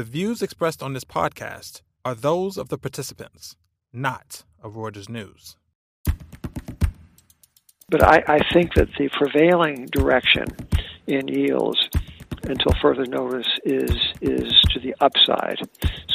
[0.00, 3.54] The views expressed on this podcast are those of the participants,
[3.92, 5.58] not of Reuters News.
[7.90, 10.46] But I, I think that the prevailing direction
[11.06, 11.86] in yields
[12.44, 13.90] until further notice is
[14.22, 15.58] is to the upside.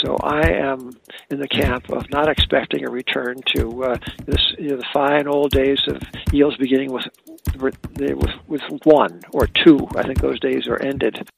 [0.04, 0.90] So I am
[1.30, 5.28] in the camp of not expecting a return to uh, this you know, the fine
[5.28, 7.06] old days of yields beginning with
[7.60, 7.78] with
[8.48, 9.88] with one or two.
[9.96, 11.30] I think those days are ended.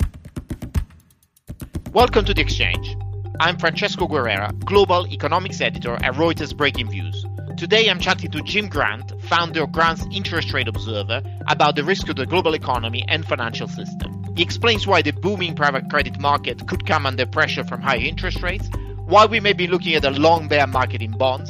[1.97, 2.95] Welcome to the Exchange.
[3.39, 7.57] I'm Francesco Guerrera, Global Economics Editor at Reuters Breakingviews.
[7.57, 12.07] Today I'm chatting to Jim Grant, founder of Grant's Interest Rate Observer, about the risk
[12.07, 14.23] of the global economy and financial system.
[14.35, 18.43] He explains why the booming private credit market could come under pressure from higher interest
[18.43, 18.69] rates,
[19.07, 21.49] why we may be looking at a long bear market in bonds,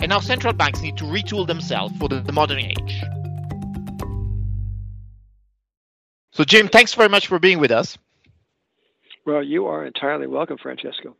[0.00, 3.02] and how central banks need to retool themselves for the, the modern age.
[6.30, 7.98] So, Jim, thanks very much for being with us.
[9.28, 11.14] Well, you are entirely welcome, Francesco.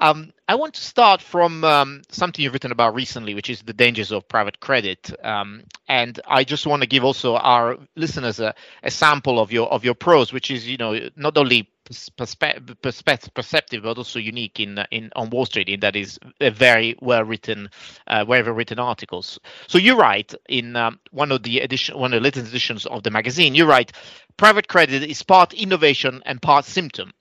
[0.00, 3.72] Um, I want to start from um, something you've written about recently, which is the
[3.72, 5.12] dangers of private credit.
[5.24, 8.52] Um, and I just want to give also our listeners a,
[8.82, 13.34] a, sample of your of your prose, which is you know not only perspe- perspe-
[13.34, 15.68] perceptive but also unique in in on Wall Street.
[15.68, 17.68] In that is a very well written,
[18.08, 19.38] uh, well written articles.
[19.68, 23.04] So you write in um, one of the edition, one of the latest editions of
[23.04, 23.54] the magazine.
[23.54, 23.92] You write,
[24.36, 27.12] private credit is part innovation and part symptom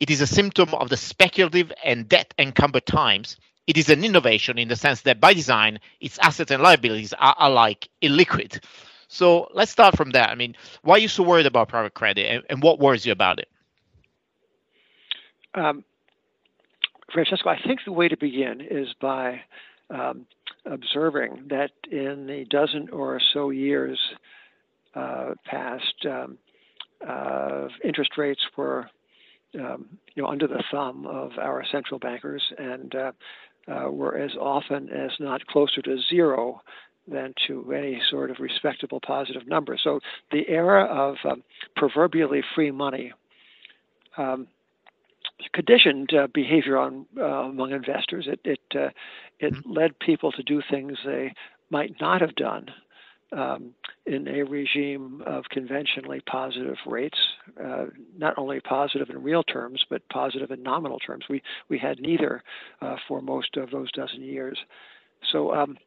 [0.00, 3.36] it is a symptom of the speculative and debt encumbered times.
[3.66, 7.34] It is an innovation in the sense that by design, its assets and liabilities are
[7.38, 8.62] alike illiquid.
[9.08, 10.30] So let's start from that.
[10.30, 13.12] I mean, why are you so worried about private credit and, and what worries you
[13.12, 13.48] about it?
[15.54, 15.84] Um,
[17.12, 19.40] Francesco, I think the way to begin is by
[19.88, 20.26] um,
[20.66, 23.98] observing that in the dozen or so years
[24.94, 26.38] uh, past, um,
[27.06, 28.88] uh, interest rates were
[29.58, 33.12] um, you know, under the thumb of our central bankers, and uh,
[33.68, 36.60] uh, were as often as not closer to zero
[37.06, 39.78] than to any sort of respectable positive number.
[39.82, 40.00] So
[40.30, 41.42] the era of um,
[41.76, 43.12] proverbially free money
[44.16, 44.46] um,
[45.52, 48.26] conditioned uh, behavior on uh, among investors.
[48.28, 48.90] It it uh,
[49.40, 49.72] it mm-hmm.
[49.72, 51.34] led people to do things they
[51.70, 52.68] might not have done
[53.32, 53.74] um,
[54.06, 57.18] in a regime of conventionally positive rates,
[57.62, 57.86] uh,
[58.18, 61.24] not only positive in real terms, but positive in nominal terms.
[61.28, 62.42] We, we had neither
[62.82, 64.58] uh, for most of those dozen years.
[65.32, 65.78] So, um,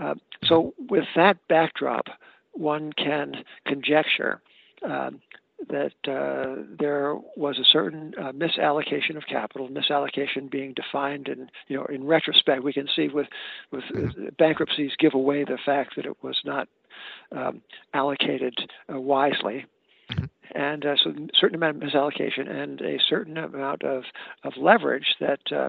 [0.00, 2.06] uh, so with that backdrop,
[2.52, 4.40] one can conjecture
[4.84, 5.20] um,
[5.68, 11.76] that uh, there was a certain uh, misallocation of capital, misallocation being defined in you
[11.76, 13.26] know in retrospect we can see with
[13.72, 14.28] with mm-hmm.
[14.38, 16.68] bankruptcies give away the fact that it was not
[17.32, 17.62] um,
[17.94, 18.54] allocated
[18.92, 19.66] uh, wisely.
[20.10, 20.24] Mm-hmm.
[20.54, 24.04] And uh, so, a certain amount of misallocation and a certain amount of,
[24.44, 25.68] of leverage that uh,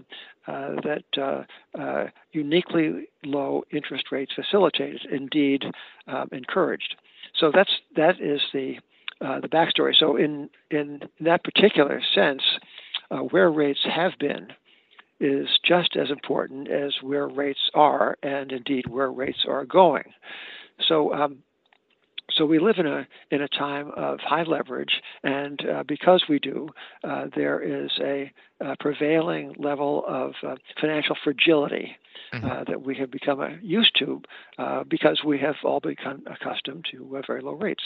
[0.50, 1.44] uh that uh,
[1.78, 5.66] uh, uniquely low interest rates facilitated, indeed
[6.08, 6.96] um, encouraged.
[7.38, 8.76] So that's that is the
[9.20, 9.94] the backstory.
[9.98, 12.44] So in in that particular sense,
[13.32, 14.48] where rates have been
[15.20, 20.04] is just as important as where rates are, and indeed where rates are going.
[20.80, 21.40] So um,
[22.32, 26.40] so we live in a in a time of high leverage, and uh, because we
[26.40, 26.70] do,
[27.04, 31.96] uh, there is a, a, prevailing level of uh, financial fragility
[32.34, 32.46] mm-hmm.
[32.46, 34.22] Uh, that we have become uh, used to
[34.58, 37.84] uh, because we have all become accustomed to very low rates,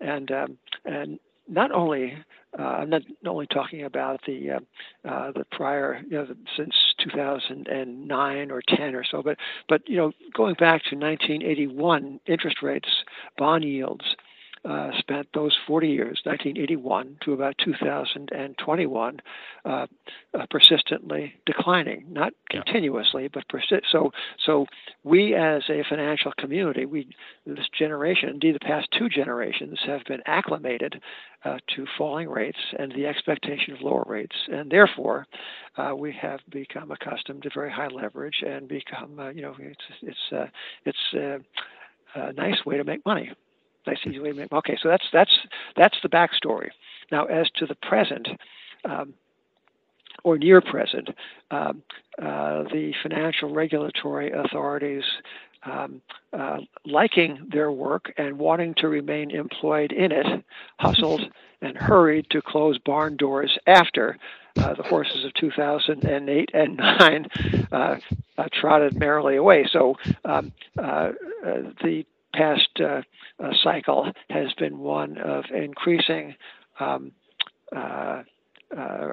[0.00, 2.14] and um, and not only
[2.58, 6.74] uh, I'm not only talking about the uh, uh, the prior, you know, the, since
[7.04, 9.36] 2009 or 10 or so, but
[9.68, 12.88] but you know, going back to 1981, interest rates,
[13.36, 14.04] bond yields
[14.64, 19.20] uh, spent those 40 years, 1981 to about 2021,
[19.64, 19.86] uh, uh,
[20.50, 22.62] persistently declining, not yeah.
[22.62, 23.86] continuously, but persist.
[23.90, 24.10] So,
[24.44, 24.66] so
[25.04, 27.08] we as a financial community, we
[27.46, 31.00] this generation, indeed the past two generations, have been acclimated
[31.44, 35.26] uh, to falling rates and the expectation of lower rates, and therefore
[35.76, 39.84] uh, we have become accustomed to very high leverage and become, uh, you know, it's
[40.02, 40.52] it's
[40.84, 41.42] it's
[42.14, 43.30] a nice way to make money.
[43.88, 44.18] I see.
[44.18, 44.52] Wait a minute.
[44.52, 45.36] Okay, so that's that's
[45.76, 46.68] that's the backstory.
[47.10, 48.28] Now, as to the present.
[48.84, 49.14] Um,
[50.24, 51.08] or near present,
[51.52, 51.80] um,
[52.20, 55.04] uh, the financial regulatory authorities
[55.64, 56.00] um,
[56.32, 60.26] uh, liking their work and wanting to remain employed in it,
[60.78, 61.22] hustled
[61.62, 64.16] and hurried to close barn doors after
[64.58, 67.26] uh, the horses of 2008 and 9
[67.72, 67.96] uh,
[68.36, 69.66] uh, trotted merrily away.
[69.70, 71.10] So um, uh,
[71.82, 73.02] the past uh,
[73.42, 76.34] uh, cycle has been one of increasing
[76.80, 77.12] um,
[77.74, 78.22] uh,
[78.76, 79.12] uh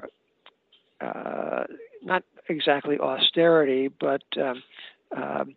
[2.48, 4.62] exactly austerity, but um,
[5.16, 5.56] um,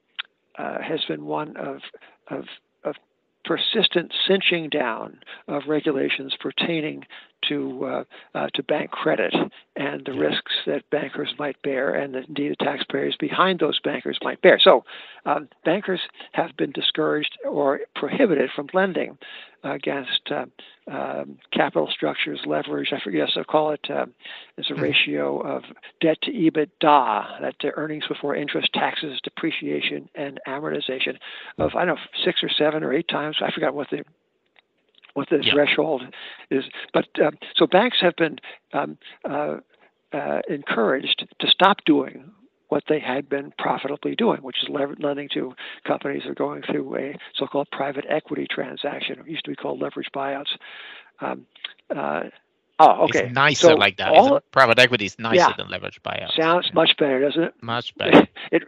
[0.57, 1.81] uh, has been one of,
[2.29, 2.45] of,
[2.83, 2.95] of
[3.45, 7.03] persistent cinching down of regulations pertaining
[7.47, 8.03] to uh,
[8.35, 9.33] uh, to bank credit
[9.75, 14.41] and the risks that bankers might bear, and indeed the taxpayers behind those bankers might
[14.41, 14.59] bear.
[14.61, 14.83] So,
[15.25, 16.01] um, bankers
[16.33, 19.17] have been discouraged or prohibited from lending
[19.63, 20.45] against uh,
[20.89, 22.89] um, capital structures, leverage.
[22.93, 24.05] I forget, so call it uh,
[24.57, 24.81] it's a hmm.
[24.81, 25.63] ratio of
[26.01, 31.17] debt to EBITDA, that to earnings before interest, taxes, depreciation, and amortization
[31.57, 33.37] of I don't know six or seven or eight times.
[33.41, 34.03] I forgot what the
[35.13, 36.03] what the threshold
[36.49, 36.63] is.
[36.93, 38.37] But uh, so banks have been
[38.73, 38.97] um,
[39.29, 39.57] uh,
[40.13, 42.31] uh, encouraged to stop doing
[42.69, 45.53] what they had been profitably doing, which is lending to
[45.85, 49.19] companies that are going through a so-called private equity transaction.
[49.19, 50.51] It used to be called leverage buyouts.
[51.19, 51.47] Um,
[51.89, 52.25] uh,
[52.77, 53.25] oh, okay.
[53.25, 54.09] It's nicer so like that.
[54.09, 56.35] All, private equity is nicer yeah, than leverage buyouts.
[56.39, 56.75] Sounds yeah.
[56.75, 57.53] much better, doesn't it?
[57.61, 58.27] Much better.
[58.51, 58.63] it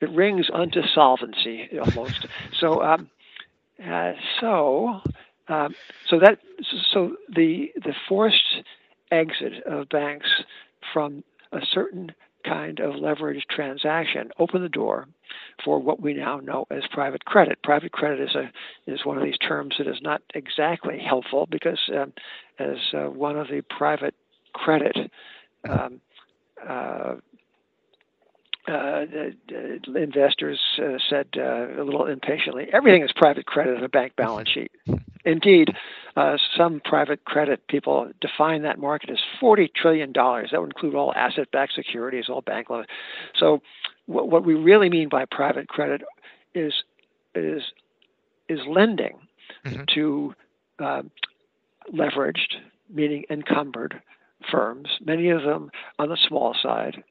[0.00, 2.26] it rings unto solvency almost.
[2.58, 3.10] so um,
[3.84, 5.00] uh, so
[5.50, 5.74] um,
[6.08, 6.38] so that
[6.92, 8.62] so the the forced
[9.10, 10.28] exit of banks
[10.92, 12.12] from a certain
[12.44, 15.06] kind of leveraged transaction opened the door
[15.64, 17.58] for what we now know as private credit.
[17.62, 18.50] Private credit is a
[18.90, 22.12] is one of these terms that is not exactly helpful because um,
[22.58, 24.14] as uh, one of the private
[24.52, 24.96] credit
[25.68, 26.00] um,
[26.66, 27.14] uh,
[28.68, 29.04] uh,
[29.96, 34.48] investors uh, said uh, a little impatiently, everything is private credit in a bank balance
[34.48, 34.70] sheet.
[35.24, 35.70] Indeed,
[36.16, 40.12] uh, some private credit people define that market as $40 trillion.
[40.12, 42.86] That would include all asset backed securities, all bank loans.
[43.38, 43.60] So,
[44.06, 46.02] what, what we really mean by private credit
[46.54, 46.72] is,
[47.34, 47.62] is,
[48.48, 49.18] is lending
[49.64, 49.82] mm-hmm.
[49.94, 50.34] to
[50.78, 51.02] uh,
[51.92, 52.56] leveraged,
[52.92, 54.00] meaning encumbered
[54.50, 57.04] firms, many of them on the small side,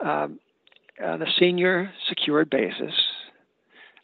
[0.00, 0.40] um,
[1.02, 2.92] on a senior secured basis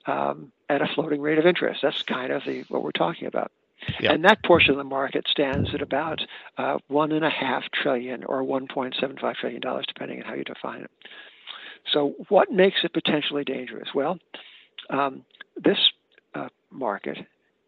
[0.07, 1.81] um, at a floating rate of interest.
[1.83, 3.51] That's kind of the what we're talking about.
[4.01, 4.13] Yep.
[4.13, 6.21] And that portion of the market stands at about
[6.57, 10.83] uh, one and a half trillion or 1.75 trillion dollars, depending on how you define
[10.83, 10.91] it.
[11.93, 13.89] So, what makes it potentially dangerous?
[13.95, 14.19] Well,
[14.91, 15.25] um,
[15.57, 15.79] this
[16.35, 17.19] uh, market,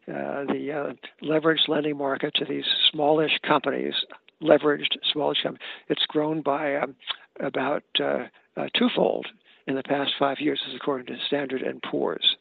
[0.09, 3.95] uh, the uh, leveraged lending market to these smallish companies,
[4.43, 6.97] leveraged smallish companies, it's grown by um,
[7.39, 9.27] about uh, uh, twofold
[9.67, 12.37] in the past five years, is according to Standard and Poor's.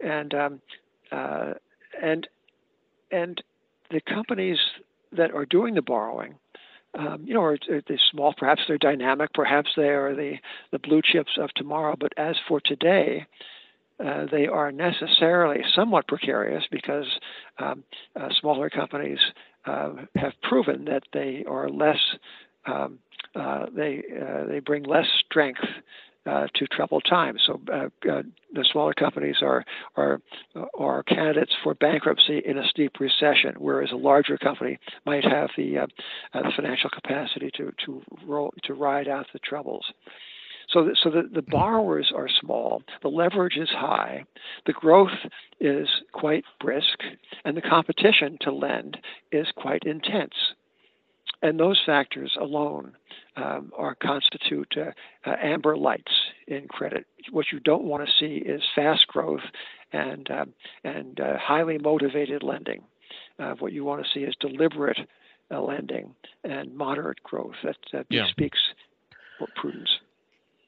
[0.00, 0.60] And um,
[1.10, 1.54] uh,
[2.02, 2.28] and
[3.10, 3.42] and
[3.90, 4.58] the companies
[5.12, 6.34] that are doing the borrowing,
[6.98, 8.34] um, you know, are, are they small?
[8.36, 9.32] Perhaps they're dynamic.
[9.32, 10.34] Perhaps they are the
[10.72, 11.96] the blue chips of tomorrow.
[11.98, 13.26] But as for today,
[14.04, 17.06] uh, they are necessarily somewhat precarious because
[17.58, 19.18] um, uh, smaller companies
[19.64, 22.00] uh, have proven that they are less
[22.66, 22.98] um,
[23.36, 25.60] uh, they uh, they bring less strength
[26.26, 27.40] uh, to troubled times.
[27.46, 28.22] So uh, uh,
[28.52, 29.64] the smaller companies are
[29.96, 30.20] are
[30.78, 35.86] are candidates for bankruptcy in a steep recession, whereas a larger company might have the
[36.32, 39.84] the financial capacity to to roll to ride out the troubles.
[40.68, 44.24] So, the, so the, the borrowers are small, the leverage is high,
[44.66, 45.16] the growth
[45.60, 46.98] is quite brisk,
[47.44, 48.98] and the competition to lend
[49.30, 50.34] is quite intense.
[51.42, 52.96] And those factors alone
[53.36, 54.90] um, are constitute uh,
[55.28, 56.12] uh, amber lights
[56.46, 57.06] in credit.
[57.30, 59.42] What you don't want to see is fast growth
[59.92, 62.82] and um, and uh, highly motivated lending.
[63.38, 64.98] Uh, what you want to see is deliberate
[65.50, 68.26] uh, lending and moderate growth that, that yeah.
[68.28, 68.58] speaks
[69.38, 69.90] for prudence.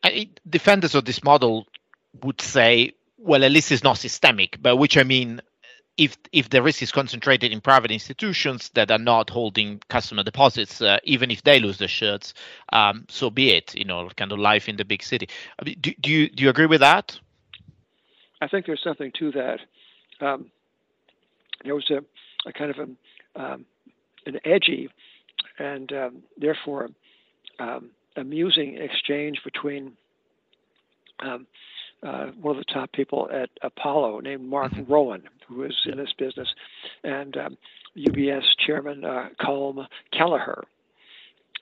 [0.04, 1.66] I, defenders of this model
[2.22, 5.40] would say, well, at least it's not systemic, by which I mean
[5.98, 10.80] if if the risk is concentrated in private institutions that are not holding customer deposits,
[10.80, 12.32] uh, even if they lose their shirts,
[12.72, 13.74] um, so be it.
[13.74, 15.28] You know, kind of life in the big city.
[15.64, 17.18] Do, do you do you agree with that?
[18.40, 19.60] I think there's something to that.
[20.20, 20.50] Um,
[21.64, 21.98] there was a,
[22.48, 23.66] a kind of a, um,
[24.26, 24.88] an edgy
[25.58, 26.90] and um, therefore
[27.58, 29.96] um, amusing exchange between
[31.20, 31.46] um,
[32.02, 34.90] uh, one of the top people at Apollo named Mark mm-hmm.
[34.92, 36.48] Rowan, who is in this business,
[37.04, 37.58] and um,
[37.96, 40.64] UBS chairman uh, Colm Kelleher.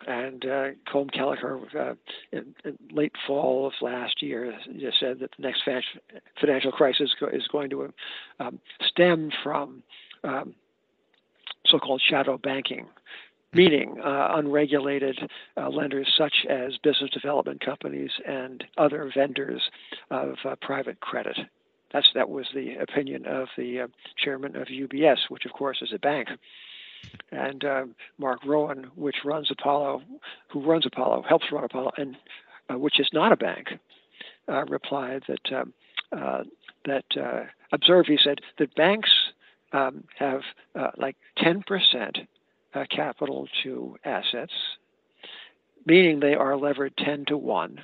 [0.07, 1.95] And uh, Colm Kelleher, uh,
[2.31, 5.63] in, in, late fall of last year, just said that the next
[6.39, 7.91] financial crisis is going to
[8.39, 9.83] um, stem from
[10.23, 10.55] um,
[11.65, 12.87] so-called shadow banking,
[13.57, 15.19] meaning uh, unregulated
[15.57, 19.63] uh, lenders such as business development companies and other vendors
[20.11, 21.39] of uh, private credit.
[21.93, 23.87] That's that was the opinion of the uh,
[24.23, 26.29] chairman of UBS, which of course is a bank.
[27.33, 27.85] And uh,
[28.19, 30.03] Mark Rowan, which runs Apollo,
[30.49, 32.17] who runs Apollo, helps run Apollo, and
[32.71, 33.69] uh, which is not a bank,
[34.69, 35.73] replied that um,
[36.85, 38.07] that observe.
[38.07, 39.11] He said that banks
[39.73, 40.43] um, have
[40.99, 42.19] like 10 percent
[42.85, 44.53] capital to assets,
[45.87, 47.79] meaning they are levered 10 to one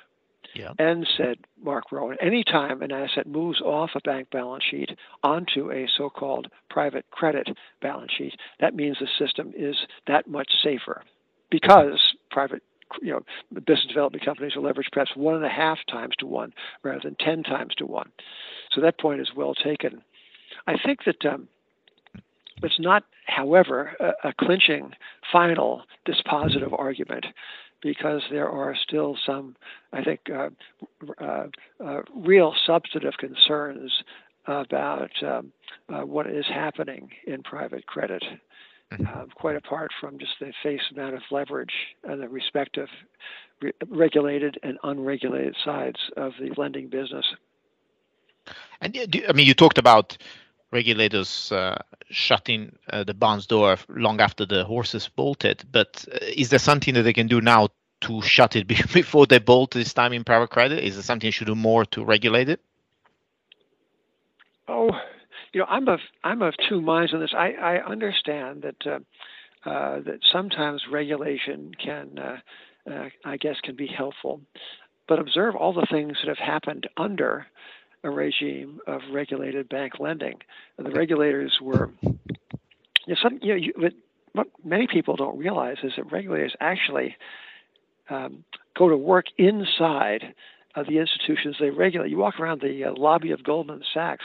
[0.55, 0.73] yeah.
[0.79, 4.91] And said Mark Rowan, anytime an asset moves off a bank balance sheet
[5.23, 7.49] onto a so called private credit
[7.81, 11.03] balance sheet, that means the system is that much safer
[11.51, 12.63] because private
[13.01, 13.21] you know,
[13.61, 17.17] business development companies are leveraged perhaps one and a half times to one rather than
[17.21, 18.11] 10 times to one.
[18.73, 20.03] So that point is well taken.
[20.67, 21.49] I think that um,
[22.65, 24.93] it's not, however, a, a clinching
[25.33, 27.27] final dispositive argument
[27.83, 29.57] because there are still some,
[29.93, 30.51] I think, uh,
[31.21, 31.47] uh,
[31.85, 34.03] uh, real substantive concerns
[34.47, 35.53] about um,
[35.89, 38.23] uh, what is happening in private credit,
[38.93, 39.07] mm-hmm.
[39.07, 42.89] um, quite apart from just the face amount of leverage and the respective
[43.61, 47.27] re- regulated and unregulated sides of the lending business.
[48.81, 48.97] And
[49.29, 50.17] I mean, you talked about
[50.73, 51.77] regulators uh,
[52.11, 55.65] shutting uh, the barn's door long after the horses bolted.
[55.71, 57.69] But uh, is there something that they can do now
[58.03, 60.83] to shut it before they bolt this time in private credit?
[60.83, 62.61] Is there something you should do more to regulate it?
[64.69, 64.91] Oh,
[65.53, 67.35] you know, I'm of I'm of two minds on this.
[67.37, 72.37] I, I understand that uh, uh, that sometimes regulation can, uh,
[72.91, 74.41] uh I guess, can be helpful,
[75.09, 77.47] but observe all the things that have happened under
[78.05, 80.39] a regime of regulated bank lending.
[80.77, 82.19] And the regulators were, you
[83.07, 83.93] know, some, you know, you,
[84.33, 87.17] what many people don't realize is that regulators actually
[88.09, 88.45] um,
[88.77, 90.35] go to work inside
[90.75, 92.11] of the institutions they regulate.
[92.11, 94.25] You walk around the uh, lobby of Goldman Sachs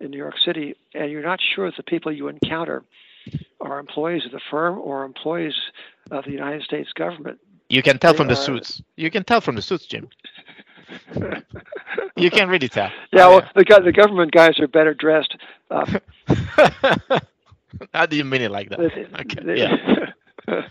[0.00, 2.84] in New York City, and you're not sure if the people you encounter
[3.60, 5.54] are employees of the firm or employees
[6.10, 7.38] of the United States government.
[7.68, 8.82] You can tell they from the suits.
[8.96, 10.08] You can tell from the suits, Jim.
[12.16, 12.90] You can really tell.
[13.12, 15.36] Yeah, well, the the government guys are better dressed.
[15.70, 16.00] Uh,
[17.94, 18.80] How do you mean it like that?
[19.20, 19.58] Okay.
[19.58, 20.06] yeah.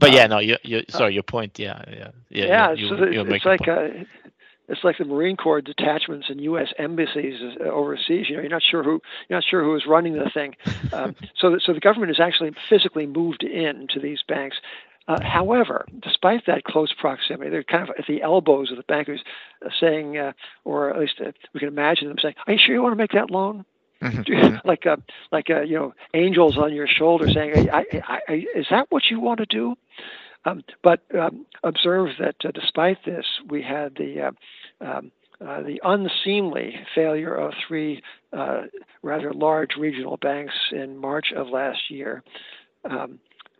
[0.00, 2.46] but yeah, no, you, you, sorry, your point, yeah, yeah, yeah.
[2.46, 3.88] Yeah, you, so the, it's like uh,
[4.68, 6.68] it's like the Marine Corps detachments and U.S.
[6.78, 8.28] embassies uh, overseas.
[8.28, 10.56] You know, you're not sure who you're not sure who is running the thing.
[10.90, 14.56] Um, so, so the government has actually physically moved in to these banks.
[15.08, 19.22] Uh, however, despite that close proximity, they're kind of at the elbows of the bankers,
[19.64, 20.32] uh, saying, uh,
[20.64, 22.96] or at least uh, we can imagine them saying, "Are you sure you want to
[22.96, 23.64] make that loan?"
[24.02, 24.56] Mm-hmm.
[24.68, 24.96] like uh,
[25.32, 29.04] like uh, you know, angels on your shoulder saying, I, I, I, "Is that what
[29.10, 29.74] you want to do?"
[30.44, 34.30] Um, but um, observe that uh, despite this, we had the uh,
[34.84, 35.10] um,
[35.40, 38.62] uh, the unseemly failure of three uh,
[39.02, 42.22] rather large regional banks in March of last year.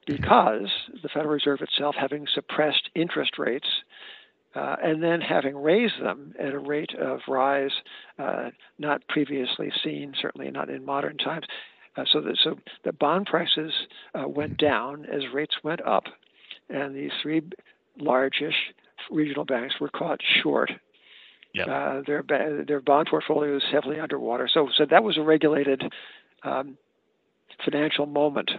[0.09, 0.71] Because
[1.03, 3.67] the Federal Reserve itself, having suppressed interest rates
[4.55, 7.71] uh, and then having raised them at a rate of rise
[8.19, 8.49] uh,
[8.79, 11.47] not previously seen, certainly not in modern times.
[11.97, 13.73] Uh, so, that, so the bond prices
[14.15, 16.05] uh, went down as rates went up,
[16.71, 17.43] and these three
[18.01, 18.57] largest
[19.11, 20.71] regional banks were caught short.
[21.55, 21.69] Yep.
[21.69, 24.49] Uh, their their bond portfolio is heavily underwater.
[24.53, 25.83] So, so that was a regulated
[26.45, 26.77] um,
[27.65, 28.51] financial moment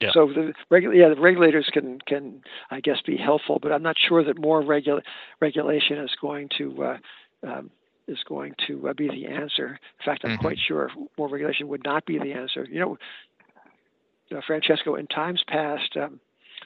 [0.00, 0.10] yeah.
[0.12, 3.96] So the regula- yeah, the regulators can can I guess be helpful, but I'm not
[3.98, 5.02] sure that more regula-
[5.40, 6.96] regulation is going to uh,
[7.46, 7.70] um,
[8.08, 9.78] is going to uh, be the answer.
[10.00, 10.40] In fact, I'm mm-hmm.
[10.40, 12.66] quite sure more regulation would not be the answer.
[12.70, 12.98] You know,
[14.36, 16.20] uh, Francesco, in times past, um,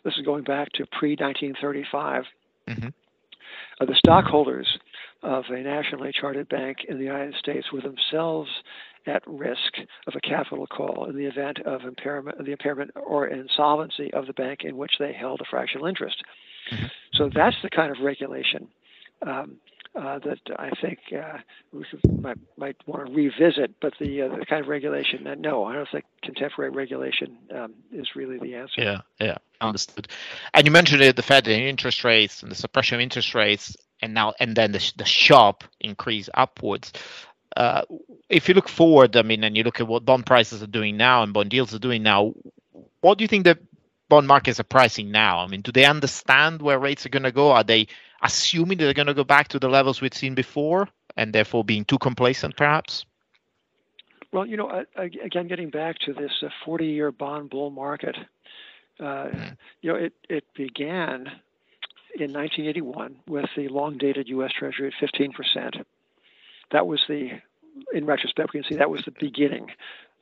[0.04, 2.24] this is going back to pre 1935.
[2.68, 2.88] Mm-hmm.
[3.80, 4.78] Uh, the stockholders
[5.22, 8.50] of a nationally chartered bank in the United States were themselves
[9.06, 14.12] at risk of a capital call in the event of impairment, the impairment or insolvency
[14.12, 16.22] of the bank in which they held a fractional interest.
[16.70, 16.86] Mm-hmm.
[17.14, 18.68] So that's the kind of regulation
[19.22, 19.58] um,
[19.94, 21.38] uh, that I think uh,
[21.72, 21.84] we
[22.20, 23.74] might, might want to revisit.
[23.80, 27.74] But the, uh, the kind of regulation that no, I don't think contemporary regulation um,
[27.92, 28.82] is really the answer.
[28.82, 30.08] Yeah, yeah, understood.
[30.52, 33.76] And you mentioned it, the Fed and interest rates and the suppression of interest rates,
[34.02, 36.92] and now and then the, the sharp increase upwards.
[37.56, 37.82] Uh,
[38.28, 40.96] if you look forward, I mean, and you look at what bond prices are doing
[40.96, 42.34] now and bond deals are doing now,
[43.00, 43.58] what do you think the
[44.08, 45.38] bond markets are pricing now?
[45.38, 47.52] I mean, do they understand where rates are going to go?
[47.52, 47.86] Are they
[48.22, 51.64] assuming that they're going to go back to the levels we've seen before, and therefore
[51.64, 53.04] being too complacent, perhaps?
[54.32, 56.32] Well, you know, again, getting back to this
[56.66, 58.16] 40-year uh, bond bull market,
[58.98, 59.56] uh, mm.
[59.80, 61.30] you know, it it began
[62.16, 64.50] in 1981 with the long-dated U.S.
[64.58, 65.76] Treasury at 15 percent
[66.72, 67.30] that was the,
[67.92, 69.68] in retrospect, we can see that was the beginning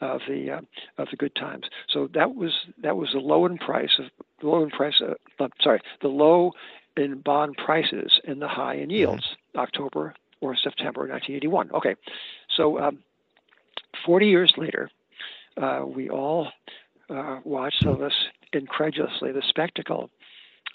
[0.01, 0.61] of the uh,
[0.99, 1.65] of the good times.
[1.89, 4.07] So that was that was the low in price of
[4.41, 5.01] the low in price.
[5.01, 6.53] Uh, sorry, the low
[6.97, 9.37] in bond prices and the high in yields.
[9.57, 11.71] October or September 1981.
[11.73, 11.95] Okay,
[12.57, 12.99] so um,
[14.05, 14.91] 40 years later,
[15.57, 16.49] uh, we all
[17.09, 18.13] uh, watched some of us
[18.53, 20.11] incredulously the spectacle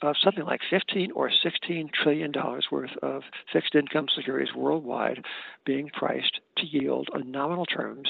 [0.01, 5.23] of something like 15 or 16 trillion dollars worth of fixed income securities worldwide
[5.65, 8.07] being priced to yield in nominal terms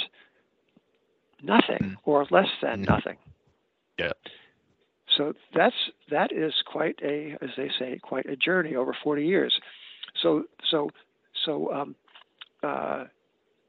[1.41, 1.95] nothing mm.
[2.05, 2.89] or less than mm.
[2.89, 3.17] nothing.
[3.97, 4.13] Yeah.
[5.17, 5.75] So that's
[6.11, 9.57] that is quite a, as they say, quite a journey over 40 years.
[10.21, 10.89] So so
[11.45, 11.95] so um,
[12.63, 13.05] uh,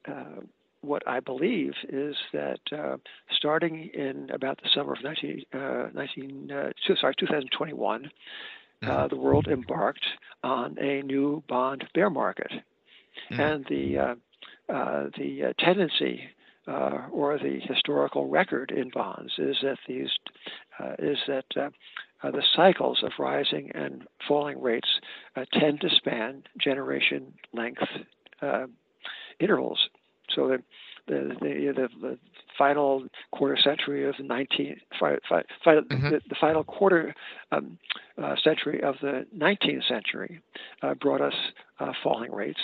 [0.06, 0.40] uh,
[0.80, 2.96] what I believe is that uh,
[3.36, 6.70] starting in about the summer of 19, uh, 19 uh,
[7.00, 8.10] sorry 2021,
[8.82, 9.08] uh, mm-hmm.
[9.08, 10.04] the world embarked
[10.42, 12.50] on a new bond bear market,
[13.30, 13.40] mm-hmm.
[13.40, 14.16] and the
[14.68, 16.30] the tendency
[16.68, 20.10] uh, or the historical record in bonds is that these
[20.78, 21.70] uh, is that uh,
[22.22, 24.88] uh the cycles of rising and falling rates
[25.36, 27.82] uh, tend to span generation length
[28.42, 28.66] uh,
[29.40, 29.78] intervals.
[30.34, 30.62] So the
[31.06, 32.18] the, the, the
[32.58, 36.10] final quarter century of the 19th, fi, fi, mm-hmm.
[36.10, 37.14] the, the, final quarter
[37.50, 37.78] um,
[38.44, 40.42] century of the 19th century
[41.00, 41.32] brought us
[42.02, 42.60] falling rates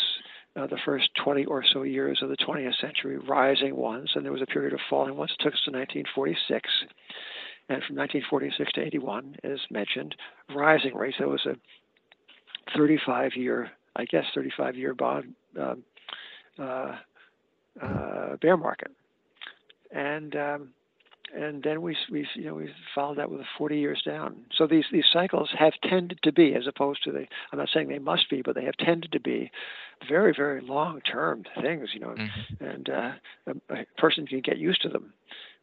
[0.57, 4.33] uh, the first 20 or so years of the 20th century, rising ones, and there
[4.33, 5.33] was a period of falling ones.
[5.33, 6.71] It took us to 1946.
[7.69, 10.15] And from 1946 to 81, as mentioned,
[10.55, 11.17] rising rates.
[11.19, 11.57] That was a
[12.77, 15.83] 35 year, I guess, 35 year bond um,
[16.59, 16.97] uh,
[17.81, 18.91] uh, bear market.
[19.91, 20.69] And um,
[21.35, 24.37] and then we we you know we followed that with 40 years down.
[24.57, 27.89] So these these cycles have tended to be, as opposed to the I'm not saying
[27.89, 29.51] they must be, but they have tended to be
[30.09, 31.91] very very long term things.
[31.93, 32.65] You know, mm-hmm.
[32.65, 33.13] and uh,
[33.47, 35.13] a, a, person can get used to them.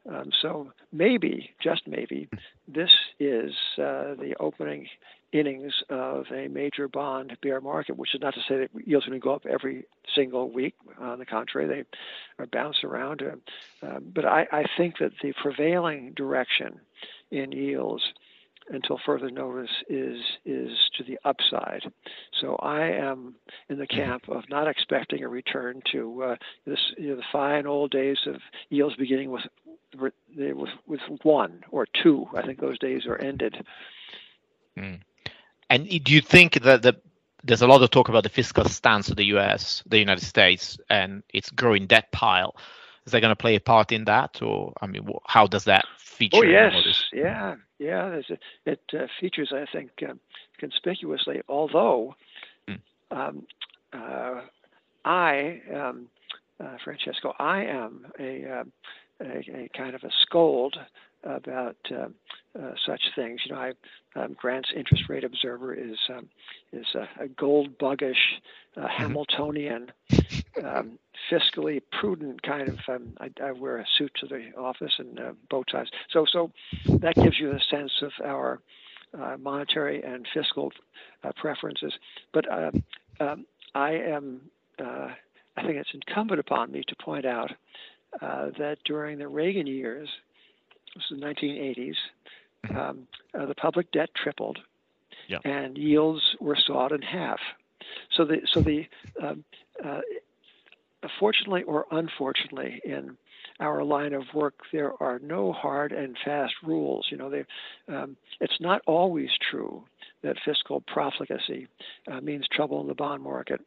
[0.10, 2.28] Um, so maybe, just maybe,
[2.68, 2.90] this
[3.20, 4.88] is uh, the opening
[5.32, 9.10] innings of a major bond bear market, which is not to say that yields are
[9.10, 10.76] going to go up every single week.
[11.00, 13.22] On the contrary, they are bounce around.
[13.22, 16.80] Uh, uh, but I, I think that the prevailing direction
[17.30, 18.04] in yields
[18.70, 21.82] until further notice is is to the upside.
[22.40, 23.36] So I am
[23.70, 27.66] in the camp of not expecting a return to uh, this you know, the fine
[27.66, 28.36] old days of
[28.70, 29.44] yields beginning with
[29.98, 30.14] with
[30.88, 32.28] with one or two.
[32.36, 33.66] I think those days are ended.
[34.78, 35.02] Mm.
[35.70, 36.98] And do you think that the
[37.44, 40.78] there's a lot of talk about the fiscal stance of the U.S., the United States,
[40.90, 42.56] and its growing debt pile.
[43.06, 45.86] Is that going to play a part in that, or I mean, how does that
[45.98, 46.38] feature?
[46.38, 48.20] Oh yes, yeah, yeah.
[48.30, 50.14] A, it uh, features, I think, uh,
[50.60, 51.42] conspicuously.
[51.50, 52.16] Although
[52.68, 52.80] mm.
[53.10, 53.48] um,
[53.92, 54.42] uh,
[55.04, 56.08] I, um,
[56.60, 58.64] uh, Francesco, I am a, uh,
[59.22, 60.78] a, a kind of a scold
[61.24, 62.08] about uh,
[62.60, 63.42] uh, such things.
[63.46, 63.74] You know, I,
[64.20, 66.30] um, Grant's interest rate observer is um,
[66.74, 68.16] is a, a gold buggish
[68.76, 69.04] uh, mm-hmm.
[69.04, 69.92] Hamiltonian,
[70.64, 71.00] um,
[71.32, 72.80] fiscally prudent kind of.
[72.88, 75.88] Um, I, I, wear a suit to the office and uh, bow ties.
[76.10, 76.52] So so
[76.88, 78.60] that gives you a sense of our
[79.18, 80.72] uh, monetary and fiscal
[81.24, 81.94] uh, preferences.
[82.34, 82.84] But um,
[83.20, 84.42] um, I am.
[85.58, 87.52] I think it's incumbent upon me to point out
[88.20, 90.10] that during the Reagan years,
[90.96, 91.96] this is the 1980s.
[92.66, 92.78] Mm-hmm.
[92.78, 94.60] Um, uh, the public debt tripled,
[95.44, 97.40] and yields were sawed in half.
[98.16, 98.86] So the so the
[99.22, 99.44] um,
[99.84, 100.02] uh,
[101.20, 103.18] fortunately or unfortunately in
[103.60, 107.08] our line of work there are no hard and fast rules.
[107.10, 107.46] You know, they,
[107.88, 109.84] um, it's not always true
[110.24, 111.68] that fiscal profligacy
[112.12, 113.62] uh, means trouble in the bond market.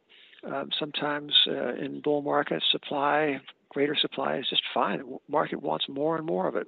[0.45, 4.99] Um, sometimes uh, in bull markets, supply, greater supply is just fine.
[4.99, 6.67] The market wants more and more of it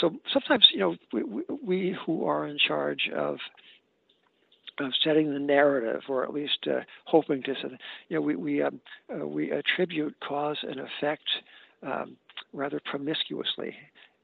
[0.00, 1.22] so sometimes you know we,
[1.64, 3.38] we who are in charge of
[4.78, 7.70] of setting the narrative, or at least uh, hoping to, set,
[8.08, 8.80] you know, we we um,
[9.14, 11.24] uh, we attribute cause and effect
[11.82, 12.16] um,
[12.52, 13.74] rather promiscuously,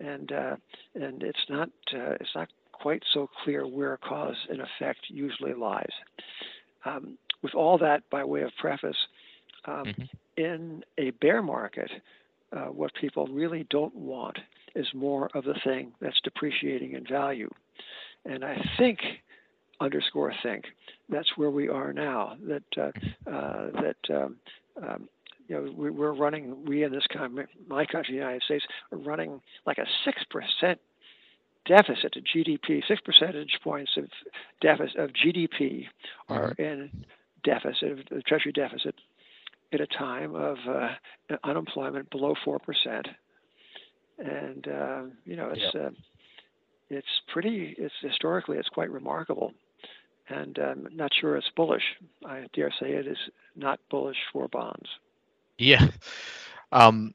[0.01, 0.57] and uh,
[0.95, 5.93] and it's not uh, it's not quite so clear where cause and effect usually lies.
[6.85, 8.97] Um, with all that by way of preface,
[9.65, 10.03] um, mm-hmm.
[10.37, 11.91] in a bear market,
[12.53, 14.39] uh, what people really don't want
[14.75, 17.51] is more of the thing that's depreciating in value.
[18.25, 19.01] And I think,
[19.81, 20.65] underscore think,
[21.09, 22.37] that's where we are now.
[22.47, 24.37] That uh, uh, that um,
[24.83, 25.09] um,
[25.49, 26.65] you know we, are running.
[26.65, 30.79] We in this country, my country, the United States, are running like a six percent
[31.67, 32.83] deficit to GDP.
[32.87, 34.05] Six percentage points of
[34.61, 35.87] deficit of GDP
[36.29, 36.63] are mm-hmm.
[36.63, 37.05] in
[37.45, 38.95] deficit, the Treasury deficit,
[39.73, 40.89] at a time of uh,
[41.45, 43.09] unemployment below four percent
[44.19, 45.91] and uh, you know it's uh,
[46.91, 47.75] it's pretty.
[47.79, 49.53] It's historically it's quite remarkable,
[50.29, 51.83] and I'm not sure it's bullish.
[52.25, 53.19] I dare say it is
[53.57, 54.89] not bullish for bonds.
[55.59, 55.87] Yeah.
[56.73, 57.15] Um,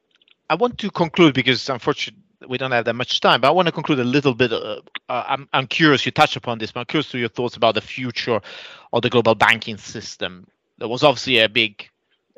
[0.49, 3.67] I want to conclude because unfortunately we don't have that much time, but I want
[3.67, 4.51] to conclude a little bit.
[4.51, 7.55] Uh, uh, I'm, I'm curious, you touched upon this, but I'm curious to your thoughts
[7.55, 8.41] about the future
[8.93, 10.47] of the global banking system.
[10.77, 11.89] There was obviously a big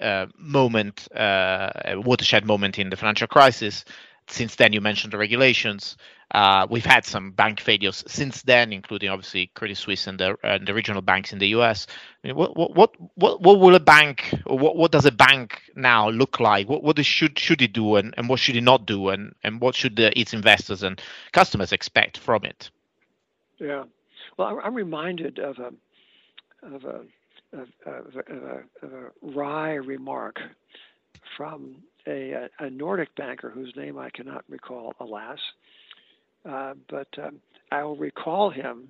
[0.02, 3.86] uh, moment, uh, a watershed moment in the financial crisis.
[4.28, 5.98] Since then, you mentioned the regulations.
[6.32, 10.68] Uh, we've had some bank failures since then, including obviously Credit Suisse and the, and
[10.68, 11.88] the regional banks in the U.S.
[12.24, 15.62] I mean, what, what what what will a bank or what, what does a bank
[15.76, 16.70] now look like?
[16.70, 19.60] What what should should it do and, and what should it not do and, and
[19.60, 22.70] what should the, its investors and customers expect from it?
[23.58, 23.86] Yeah,
[24.38, 25.74] well, I'm reminded of a
[26.62, 27.02] of a
[27.52, 30.40] of, of, of, a, of a wry remark
[31.36, 35.40] from a, a Nordic banker whose name I cannot recall, alas.
[36.48, 37.38] Uh, but um,
[37.72, 38.90] I will recall him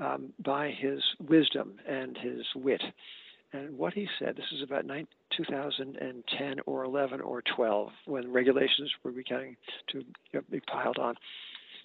[0.00, 2.82] um, by his wisdom and his wit.
[3.52, 4.84] And what he said, this is about
[5.36, 9.56] 2010 or 11 or 12, when regulations were beginning
[9.92, 10.04] to
[10.50, 11.14] be piled on.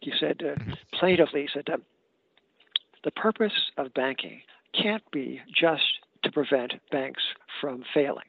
[0.01, 0.71] He said, uh, mm-hmm.
[0.99, 1.77] plaintively, he said, uh,
[3.03, 4.41] the purpose of banking
[4.79, 5.83] can't be just
[6.23, 7.21] to prevent banks
[7.59, 8.25] from failing.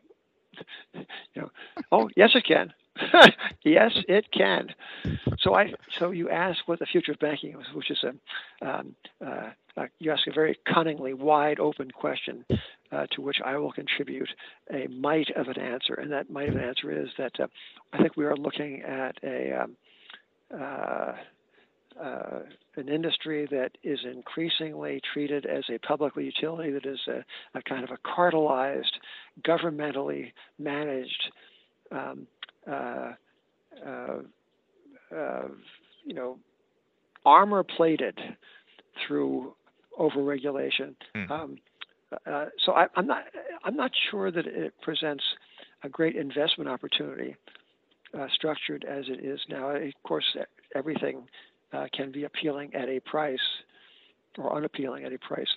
[0.94, 1.04] you
[1.36, 1.50] know,
[1.90, 2.72] oh yes, it can.
[3.64, 4.68] yes, it can.
[5.40, 8.94] So I so you ask what the future of banking is, which is a um,
[9.24, 12.44] uh, uh, you ask a very cunningly wide open question
[12.92, 14.28] uh, to which I will contribute
[14.72, 17.46] a mite of an answer, and that mite of an answer is that uh,
[17.92, 19.76] I think we are looking at a um,
[20.58, 21.12] uh,
[22.00, 22.40] uh,
[22.76, 27.24] an industry that is increasingly treated as a public utility that is a,
[27.58, 28.92] a kind of a cartelized,
[29.42, 31.30] governmentally managed,
[31.90, 32.26] um,
[36.04, 36.38] you know,
[37.24, 38.18] armor plated
[39.06, 39.54] through
[39.98, 40.94] overregulation.
[41.14, 41.30] Mm.
[41.30, 41.58] Um,
[42.26, 43.24] uh, so I, am not
[43.64, 45.24] I'm not sure that it presents
[45.82, 47.36] a great investment opportunity
[48.18, 49.70] uh, structured as it is now.
[49.70, 50.36] Of course,
[50.74, 51.22] everything
[51.72, 53.38] uh, can be appealing at a price
[54.38, 55.48] or unappealing at a price.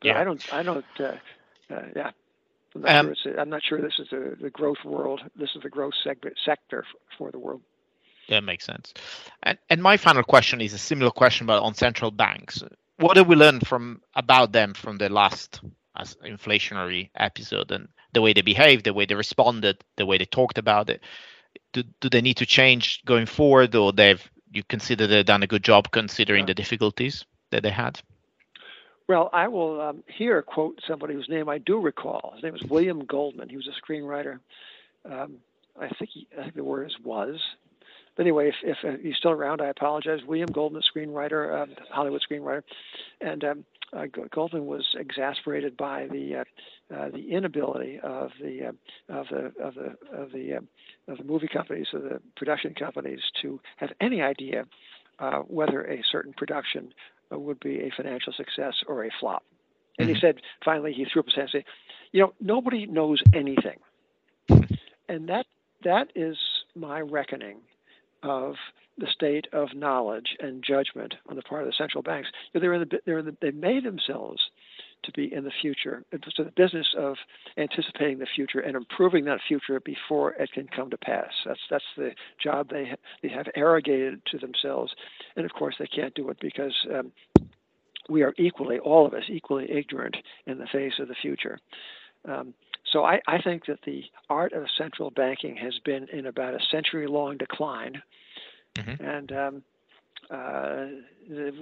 [0.00, 0.20] But yeah.
[0.20, 1.12] I don't, I don't, uh,
[1.70, 2.10] uh, yeah.
[2.76, 5.22] I'm not, um, sure a, I'm not, sure this is a, the growth world.
[5.34, 6.84] This is the growth segment, sector
[7.18, 7.62] for the world.
[8.28, 8.92] That makes sense.
[9.42, 12.62] And, and my final question is a similar question, but on central banks.
[12.98, 15.60] What did we learn from about them from the last
[16.24, 20.58] inflationary episode and the way they behaved, the way they responded, the way they talked
[20.58, 21.02] about it?
[21.72, 25.46] Do, do they need to change going forward, or they've you consider they've done a
[25.46, 26.46] good job considering yeah.
[26.46, 28.00] the difficulties that they had?
[29.08, 32.32] Well, I will um, here quote somebody whose name I do recall.
[32.34, 33.48] His name was William Goldman.
[33.48, 34.40] He was a screenwriter.
[35.04, 35.36] Um,
[35.80, 37.38] I think he, I think the word is was.
[38.16, 40.20] But anyway, if, if uh, he's still around, I apologize.
[40.26, 42.62] William Goldman, screenwriter, uh, Hollywood screenwriter,
[43.20, 49.18] and um, uh, Goldman was exasperated by the uh, uh, the inability of the uh,
[49.20, 53.20] of the of the of the uh, of the movie companies, of the production companies,
[53.42, 54.64] to have any idea
[55.18, 56.92] uh, whether a certain production
[57.30, 59.42] would be a financial success or a flop.
[59.98, 60.26] And he mm-hmm.
[60.26, 61.64] said, finally, he threw up his hand and said,
[62.12, 63.78] "You know, nobody knows anything,"
[65.08, 65.46] and that
[65.84, 66.36] that is
[66.74, 67.58] my reckoning
[68.22, 68.56] of
[68.98, 72.28] the state of knowledge and judgment on the part of the central banks.
[72.52, 74.40] They're in the, they're in the, they made themselves
[75.04, 76.04] to be in the future.
[76.34, 77.16] So the business of
[77.56, 81.30] anticipating the future and improving that future before it can come to pass.
[81.44, 82.10] That's that's the
[82.42, 84.92] job they they have arrogated to themselves,
[85.36, 86.74] and of course they can't do it because.
[86.92, 87.12] Um,
[88.08, 91.58] we are equally, all of us, equally ignorant in the face of the future.
[92.24, 92.54] Um,
[92.92, 96.60] so I, I, think that the art of central banking has been in about a
[96.70, 98.00] century long decline
[98.76, 99.04] mm-hmm.
[99.04, 99.62] and um,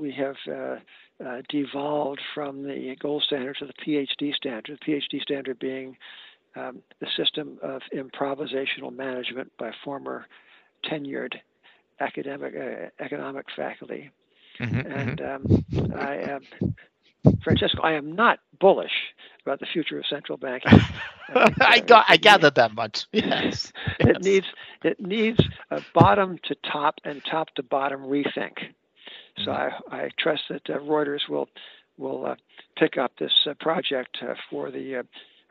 [0.01, 0.77] we have uh,
[1.25, 4.79] uh, devolved from the gold standard to the PhD standard.
[4.87, 5.97] The PhD standard being
[6.57, 10.27] um, the system of improvisational management by former
[10.85, 11.35] tenured
[12.01, 14.11] academic uh, economic faculty.
[14.61, 15.79] Mm-hmm, and mm-hmm.
[15.79, 16.75] Um, I um,
[17.43, 19.04] Francesco, I am not bullish
[19.45, 20.73] about the future of central banking.
[21.29, 23.07] I, I got, I gathered that much.
[23.13, 23.73] Yes.
[23.99, 24.25] it yes.
[24.25, 24.47] needs
[24.83, 28.59] it needs a bottom to top and top to bottom rethink.
[29.39, 29.95] So mm-hmm.
[29.95, 31.49] I, I trust that uh, Reuters will
[31.97, 32.35] will uh,
[32.77, 35.03] pick up this uh, project uh, for the uh,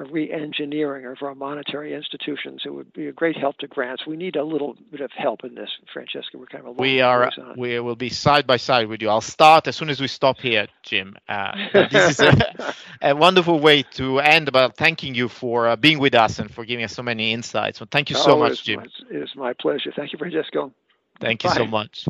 [0.03, 2.61] re-engineering of our monetary institutions.
[2.65, 4.05] It would be a great help to Grant's.
[4.05, 6.37] We need a little bit of help in this, Francesca.
[6.37, 9.09] We're kind of we are we will be side by side with you.
[9.09, 11.15] I'll start as soon as we stop here, Jim.
[11.27, 11.51] Uh,
[11.91, 14.51] this is a, a, wonderful way to end.
[14.51, 17.79] But thanking you for uh, being with us and for giving us so many insights.
[17.79, 18.79] So thank you so oh, much, Jim.
[18.79, 19.91] My, it is my pleasure.
[19.95, 20.71] Thank you, Francesco.
[21.19, 21.55] Thank you Bye.
[21.55, 22.07] so much.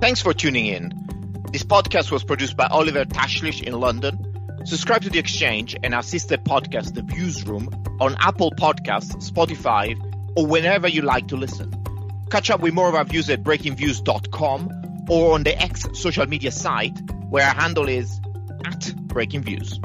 [0.00, 0.92] Thanks for tuning in.
[1.52, 4.37] This podcast was produced by Oliver Tashlish in London.
[4.64, 7.68] Subscribe to The Exchange and our sister podcast, The Viewsroom,
[8.00, 9.96] on Apple Podcasts, Spotify,
[10.36, 11.72] or whenever you like to listen.
[12.30, 16.50] Catch up with more of our views at breakingviews.com or on the X social media
[16.50, 16.98] site,
[17.30, 18.20] where our handle is
[18.66, 19.84] at Breakingviews.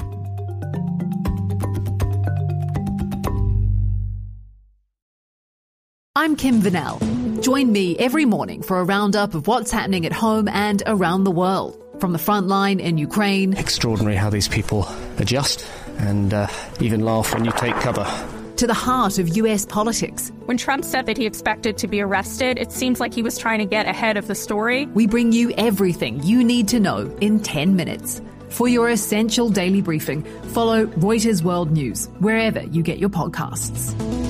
[6.16, 7.42] I'm Kim Vanell.
[7.42, 11.32] Join me every morning for a roundup of what's happening at home and around the
[11.32, 11.83] world.
[12.04, 14.86] From the front line in Ukraine extraordinary how these people
[15.20, 15.66] adjust
[16.00, 16.48] and uh,
[16.82, 18.04] even laugh when you take cover.
[18.58, 20.30] to the heart of US politics.
[20.44, 23.60] When Trump said that he expected to be arrested, it seems like he was trying
[23.60, 24.86] to get ahead of the story.
[24.88, 28.22] We bring you everything you need to know in 10 minutes.
[28.50, 34.23] For your essential daily briefing, follow Reuters World News wherever you get your podcasts.